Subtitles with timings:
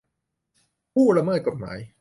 [0.93, 1.79] ผู้ละเมิดกฎหมาย